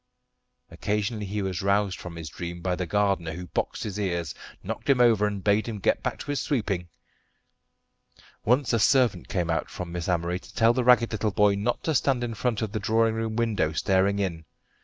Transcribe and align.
Occasionally 0.71 1.27
he 1.27 1.43
was 1.43 1.61
roused 1.61 1.99
from 1.99 2.15
his 2.15 2.27
dream 2.27 2.61
by 2.61 2.75
the 2.75 2.87
gardener, 2.87 3.33
who 3.33 3.45
boxed 3.45 3.83
his 3.83 3.99
ears, 3.99 4.33
knocked 4.63 4.89
him 4.89 4.99
over, 4.99 5.27
and 5.27 5.43
bade 5.43 5.67
him 5.67 5.77
get 5.77 6.01
back 6.01 6.17
to 6.21 6.31
his 6.31 6.41
sweeping. 6.41 6.89
Once 8.43 8.73
a 8.73 8.79
servant 8.79 9.27
came 9.27 9.51
out 9.51 9.69
from 9.69 9.91
Miss 9.91 10.09
Amory 10.09 10.39
to 10.39 10.55
tell 10.55 10.73
the 10.73 10.83
ragged 10.83 11.11
little 11.11 11.29
boy 11.29 11.53
not 11.53 11.83
to 11.83 11.93
stand 11.93 12.23
in 12.23 12.33
front 12.33 12.63
of 12.63 12.71
the 12.71 12.79
drawing 12.79 13.13
room 13.13 13.35
window 13.35 13.73
staring 13.73 14.17
in. 14.17 14.43